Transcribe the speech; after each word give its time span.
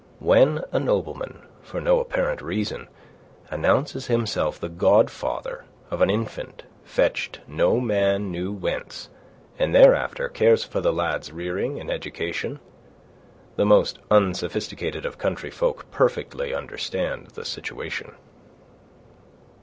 When 0.17 0.63
a 0.71 0.79
nobleman, 0.79 1.43
for 1.61 1.79
no 1.79 1.99
apparent 1.99 2.41
reason, 2.41 2.87
announces 3.51 4.07
himself 4.07 4.59
the 4.59 4.67
godfather 4.67 5.63
of 5.91 6.01
an 6.01 6.09
infant 6.09 6.63
fetched 6.83 7.39
no 7.45 7.79
man 7.79 8.31
knew 8.31 8.51
whence, 8.51 9.09
and 9.59 9.75
thereafter 9.75 10.27
cares 10.27 10.63
for 10.63 10.81
the 10.81 10.91
lad's 10.91 11.31
rearing 11.31 11.79
and 11.79 11.91
education, 11.91 12.59
the 13.57 13.65
most 13.67 13.99
unsophisticated 14.09 15.05
of 15.05 15.19
country 15.19 15.51
folk 15.51 15.85
perfectly 15.91 16.51
understand 16.51 17.27
the 17.35 17.45
situation. 17.45 18.15